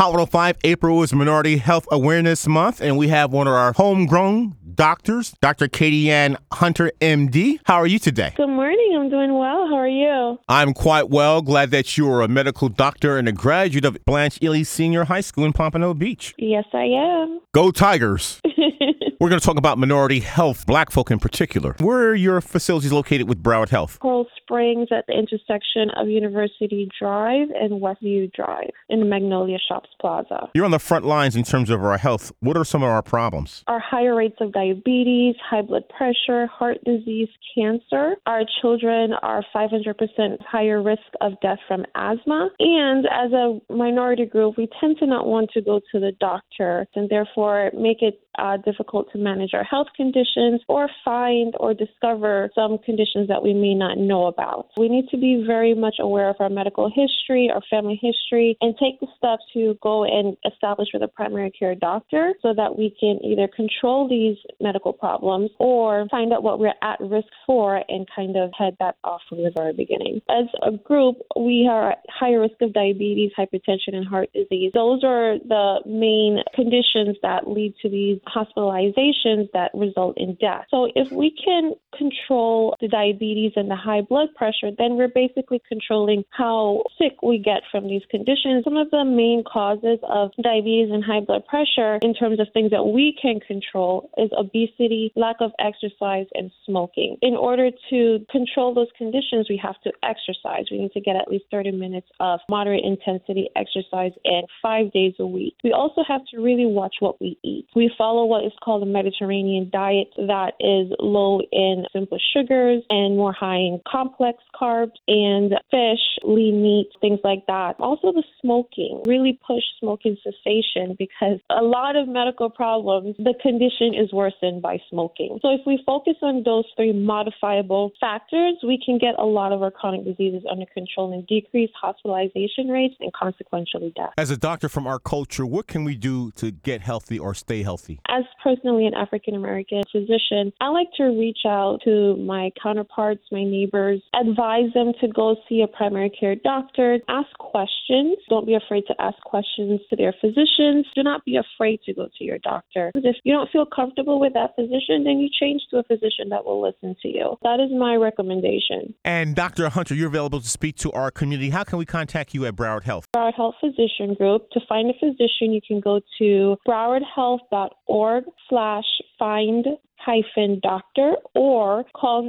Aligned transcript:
Hot 0.00 0.12
105, 0.12 0.56
April 0.64 1.02
is 1.02 1.12
Minority 1.12 1.58
Health 1.58 1.86
Awareness 1.92 2.46
Month, 2.46 2.80
and 2.80 2.96
we 2.96 3.08
have 3.08 3.34
one 3.34 3.46
of 3.46 3.52
our 3.52 3.74
homegrown 3.74 4.56
doctors, 4.74 5.34
Dr. 5.42 5.68
Kaydian 5.68 6.38
Hunter, 6.54 6.90
MD. 7.02 7.58
How 7.64 7.74
are 7.74 7.86
you 7.86 7.98
today? 7.98 8.32
Good 8.34 8.46
morning. 8.46 8.96
I'm 8.98 9.10
doing 9.10 9.34
well. 9.34 9.68
How 9.68 9.74
are 9.74 9.86
you? 9.86 10.38
I'm 10.48 10.72
quite 10.72 11.10
well. 11.10 11.42
Glad 11.42 11.70
that 11.72 11.98
you 11.98 12.10
are 12.10 12.22
a 12.22 12.28
medical 12.28 12.70
doctor 12.70 13.18
and 13.18 13.28
a 13.28 13.32
graduate 13.32 13.84
of 13.84 14.02
Blanche 14.06 14.38
Ely 14.42 14.62
Senior 14.62 15.04
High 15.04 15.20
School 15.20 15.44
in 15.44 15.52
Pompano 15.52 15.92
Beach. 15.92 16.34
Yes, 16.38 16.64
I 16.72 16.84
am. 16.84 17.40
Go 17.52 17.70
Tigers! 17.70 18.40
We're 19.20 19.28
going 19.28 19.38
to 19.38 19.44
talk 19.44 19.58
about 19.58 19.76
minority 19.76 20.20
health, 20.20 20.64
black 20.64 20.90
folk 20.90 21.10
in 21.10 21.18
particular. 21.18 21.76
Where 21.78 22.08
are 22.08 22.14
your 22.14 22.40
facilities 22.40 22.90
located 22.90 23.28
with 23.28 23.42
Broward 23.42 23.68
Health? 23.68 23.98
Coral 23.98 24.26
Springs 24.34 24.88
at 24.90 25.06
the 25.06 25.12
intersection 25.12 25.90
of 25.98 26.08
University 26.08 26.88
Drive 26.98 27.48
and 27.50 27.82
Westview 27.82 28.32
Drive 28.32 28.70
in 28.88 29.00
the 29.00 29.04
Magnolia 29.04 29.58
Shops 29.68 29.90
Plaza. 30.00 30.48
You're 30.54 30.64
on 30.64 30.70
the 30.70 30.78
front 30.78 31.04
lines 31.04 31.36
in 31.36 31.42
terms 31.42 31.68
of 31.68 31.84
our 31.84 31.98
health. 31.98 32.32
What 32.40 32.56
are 32.56 32.64
some 32.64 32.82
of 32.82 32.88
our 32.88 33.02
problems? 33.02 33.62
Our 33.66 33.78
higher 33.78 34.14
rates 34.14 34.38
of 34.40 34.52
diabetes, 34.52 35.34
high 35.44 35.62
blood 35.62 35.84
pressure, 35.90 36.46
heart 36.46 36.78
disease, 36.86 37.28
cancer. 37.54 38.14
Our 38.24 38.44
children 38.62 39.12
are 39.20 39.44
500% 39.54 40.40
higher 40.40 40.82
risk 40.82 41.02
of 41.20 41.32
death 41.42 41.58
from 41.68 41.84
asthma. 41.94 42.48
And 42.58 43.04
as 43.04 43.32
a 43.32 43.60
minority 43.70 44.24
group, 44.24 44.56
we 44.56 44.66
tend 44.80 44.96
to 45.00 45.06
not 45.06 45.26
want 45.26 45.50
to 45.50 45.60
go 45.60 45.78
to 45.92 46.00
the 46.00 46.12
doctor 46.20 46.86
and 46.94 47.10
therefore 47.10 47.70
make 47.74 48.00
it 48.00 48.18
uh, 48.40 48.56
difficult 48.58 49.10
to 49.12 49.18
manage 49.18 49.50
our 49.54 49.64
health 49.64 49.88
conditions 49.96 50.60
or 50.68 50.88
find 51.04 51.54
or 51.60 51.74
discover 51.74 52.50
some 52.54 52.78
conditions 52.78 53.28
that 53.28 53.42
we 53.42 53.52
may 53.52 53.74
not 53.74 53.98
know 53.98 54.26
about. 54.26 54.68
We 54.76 54.88
need 54.88 55.08
to 55.10 55.18
be 55.18 55.44
very 55.46 55.74
much 55.74 55.96
aware 56.00 56.30
of 56.30 56.36
our 56.40 56.48
medical 56.48 56.88
history, 56.88 57.50
our 57.52 57.62
family 57.70 58.00
history, 58.00 58.56
and 58.60 58.74
take 58.78 59.00
the 59.00 59.06
steps 59.16 59.42
to 59.54 59.76
go 59.82 60.04
and 60.04 60.36
establish 60.50 60.88
with 60.92 61.02
a 61.02 61.08
primary 61.08 61.50
care 61.50 61.74
doctor 61.74 62.32
so 62.42 62.54
that 62.56 62.78
we 62.78 62.94
can 62.98 63.18
either 63.24 63.48
control 63.54 64.08
these 64.08 64.36
medical 64.60 64.92
problems 64.92 65.50
or 65.58 66.06
find 66.10 66.32
out 66.32 66.42
what 66.42 66.58
we're 66.58 66.72
at 66.82 67.00
risk 67.00 67.28
for 67.46 67.82
and 67.88 68.06
kind 68.14 68.36
of 68.36 68.50
head 68.56 68.76
that 68.80 68.96
off 69.04 69.20
from 69.28 69.38
the 69.38 69.52
very 69.54 69.72
beginning. 69.72 70.20
As 70.30 70.46
a 70.62 70.76
group, 70.76 71.16
we 71.38 71.68
are 71.70 71.92
at 71.92 72.04
higher 72.08 72.40
risk 72.40 72.60
of 72.60 72.72
diabetes, 72.72 73.32
hypertension, 73.38 73.94
and 73.94 74.06
heart 74.06 74.30
disease. 74.32 74.70
Those 74.74 75.04
are 75.04 75.38
the 75.38 75.80
main 75.86 76.38
conditions 76.54 77.16
that 77.22 77.48
lead 77.48 77.74
to 77.82 77.88
these 77.88 78.18
hospitalizations 78.34 79.48
that 79.52 79.70
result 79.74 80.16
in 80.16 80.36
death. 80.40 80.66
So 80.70 80.88
if 80.94 81.10
we 81.10 81.34
can 81.44 81.72
control 81.96 82.76
the 82.80 82.88
diabetes 82.88 83.52
and 83.56 83.70
the 83.70 83.76
high 83.76 84.02
blood 84.02 84.28
pressure, 84.36 84.70
then 84.76 84.96
we're 84.96 85.08
basically 85.08 85.60
controlling 85.68 86.24
how 86.30 86.82
sick 86.98 87.22
we 87.22 87.38
get 87.38 87.62
from 87.70 87.88
these 87.88 88.02
conditions. 88.10 88.64
Some 88.64 88.76
of 88.76 88.90
the 88.90 89.04
main 89.04 89.44
causes 89.44 89.98
of 90.08 90.30
diabetes 90.42 90.90
and 90.92 91.04
high 91.04 91.20
blood 91.20 91.46
pressure 91.46 91.98
in 92.02 92.14
terms 92.14 92.40
of 92.40 92.48
things 92.52 92.70
that 92.70 92.84
we 92.84 93.16
can 93.20 93.40
control 93.40 94.10
is 94.18 94.30
obesity, 94.36 95.12
lack 95.16 95.36
of 95.40 95.52
exercise, 95.58 96.26
and 96.34 96.50
smoking. 96.66 97.16
In 97.22 97.34
order 97.34 97.70
to 97.90 98.26
control 98.30 98.74
those 98.74 98.90
conditions, 98.96 99.48
we 99.48 99.60
have 99.62 99.80
to 99.82 99.92
exercise. 100.02 100.66
We 100.70 100.78
need 100.78 100.92
to 100.92 101.00
get 101.00 101.16
at 101.16 101.28
least 101.28 101.44
30 101.50 101.72
minutes 101.72 102.08
of 102.20 102.40
moderate 102.48 102.84
intensity 102.84 103.48
exercise 103.56 104.12
and 104.24 104.46
five 104.62 104.92
days 104.92 105.14
a 105.18 105.26
week. 105.26 105.54
We 105.64 105.72
also 105.72 106.02
have 106.06 106.22
to 106.32 106.40
really 106.40 106.66
watch 106.66 106.96
what 107.00 107.20
we 107.20 107.38
eat. 107.42 107.66
We 107.74 107.90
follow 107.96 108.09
follow 108.10 108.24
what 108.24 108.44
is 108.44 108.52
called 108.62 108.82
a 108.82 108.86
Mediterranean 108.86 109.70
diet 109.72 110.08
that 110.16 110.54
is 110.58 110.92
low 110.98 111.40
in 111.52 111.84
simple 111.92 112.18
sugars 112.34 112.82
and 112.90 113.16
more 113.16 113.32
high 113.32 113.58
in 113.58 113.80
complex 113.86 114.38
carbs 114.60 114.98
and 115.06 115.52
fish, 115.70 116.02
lean 116.24 116.60
meat, 116.60 116.88
things 117.00 117.20
like 117.22 117.46
that. 117.46 117.76
Also, 117.78 118.12
the 118.12 118.24
smoking 118.40 119.02
really 119.06 119.38
push 119.46 119.62
smoking 119.78 120.16
cessation 120.24 120.96
because 120.98 121.38
a 121.50 121.62
lot 121.62 121.94
of 121.94 122.08
medical 122.08 122.50
problems, 122.50 123.14
the 123.18 123.34
condition 123.40 123.94
is 123.94 124.12
worsened 124.12 124.60
by 124.60 124.78
smoking. 124.88 125.38
So, 125.40 125.50
if 125.50 125.60
we 125.64 125.80
focus 125.86 126.16
on 126.22 126.42
those 126.44 126.64
three 126.74 126.92
modifiable 126.92 127.92
factors, 128.00 128.54
we 128.66 128.82
can 128.84 128.98
get 128.98 129.14
a 129.18 129.24
lot 129.24 129.52
of 129.52 129.62
our 129.62 129.70
chronic 129.70 130.04
diseases 130.04 130.42
under 130.50 130.66
control 130.74 131.12
and 131.12 131.24
decrease 131.28 131.70
hospitalization 131.80 132.68
rates 132.68 132.96
and 132.98 133.12
consequentially 133.12 133.92
death. 133.94 134.14
As 134.18 134.30
a 134.30 134.36
doctor 134.36 134.68
from 134.68 134.88
our 134.88 134.98
culture, 134.98 135.46
what 135.46 135.68
can 135.68 135.84
we 135.84 135.94
do 135.94 136.32
to 136.32 136.50
get 136.50 136.80
healthy 136.80 137.18
or 137.18 137.34
stay 137.34 137.62
healthy? 137.62 137.99
As 138.08 138.24
personally 138.42 138.86
an 138.86 138.94
African 138.94 139.34
American 139.34 139.82
physician, 139.90 140.52
I 140.60 140.68
like 140.68 140.88
to 140.96 141.04
reach 141.04 141.40
out 141.46 141.80
to 141.84 142.16
my 142.16 142.50
counterparts, 142.62 143.22
my 143.30 143.44
neighbors, 143.44 144.02
advise 144.14 144.72
them 144.74 144.92
to 145.00 145.08
go 145.08 145.36
see 145.48 145.62
a 145.62 145.66
primary 145.66 146.10
care 146.10 146.34
doctor, 146.36 146.98
ask 147.08 147.28
questions. 147.38 148.16
Don't 148.28 148.46
be 148.46 148.54
afraid 148.54 148.84
to 148.88 148.94
ask 149.00 149.18
questions 149.22 149.80
to 149.90 149.96
their 149.96 150.14
physicians. 150.20 150.86
Do 150.94 151.02
not 151.02 151.24
be 151.24 151.36
afraid 151.36 151.80
to 151.86 151.94
go 151.94 152.08
to 152.18 152.24
your 152.24 152.38
doctor. 152.38 152.90
If 152.94 153.16
you 153.24 153.32
don't 153.32 153.50
feel 153.50 153.66
comfortable 153.66 154.20
with 154.20 154.34
that 154.34 154.54
physician, 154.54 155.04
then 155.04 155.18
you 155.18 155.28
change 155.40 155.62
to 155.70 155.78
a 155.78 155.82
physician 155.84 156.28
that 156.30 156.44
will 156.44 156.62
listen 156.62 156.96
to 157.02 157.08
you. 157.08 157.36
That 157.42 157.60
is 157.60 157.70
my 157.76 157.96
recommendation. 157.96 158.94
And 159.04 159.34
Dr. 159.34 159.68
Hunter, 159.68 159.94
you're 159.94 160.08
available 160.08 160.40
to 160.40 160.48
speak 160.48 160.76
to 160.76 160.92
our 160.92 161.10
community. 161.10 161.50
How 161.50 161.64
can 161.64 161.78
we 161.78 161.86
contact 161.86 162.34
you 162.34 162.46
at 162.46 162.54
Broward 162.54 162.84
Health? 162.84 163.06
Broward 163.14 163.34
Health 163.34 163.54
Physician 163.60 164.14
Group. 164.14 164.50
To 164.52 164.60
find 164.68 164.90
a 164.90 164.94
physician, 164.94 165.52
you 165.52 165.60
can 165.66 165.80
go 165.80 166.00
to 166.18 166.56
browardhealth.org 166.66 167.70
org 167.90 168.24
slash 168.48 168.84
find 169.18 169.66
hyphen 170.00 170.60
doctor 170.62 171.16
or 171.34 171.84
call 171.94 172.22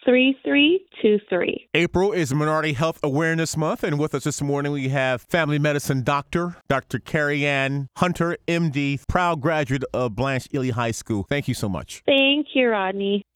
3323. 0.04 1.68
April 1.74 2.12
is 2.12 2.34
Minority 2.34 2.72
Health 2.72 2.98
Awareness 3.02 3.56
Month, 3.56 3.84
and 3.84 3.98
with 3.98 4.14
us 4.14 4.24
this 4.24 4.42
morning 4.42 4.72
we 4.72 4.88
have 4.88 5.22
family 5.22 5.58
medicine 5.58 6.02
doctor, 6.02 6.56
Dr. 6.68 6.98
Kaydian 6.98 7.86
Hunter, 7.96 8.36
MD, 8.48 8.89
proud 8.96 9.40
graduate 9.40 9.84
of 9.92 10.14
Blanche 10.14 10.48
Ely 10.54 10.70
High 10.70 10.90
School. 10.90 11.24
Thank 11.28 11.48
you 11.48 11.54
so 11.54 11.68
much. 11.68 12.02
Thank 12.06 12.48
you, 12.54 12.68
Rodney. 12.68 13.24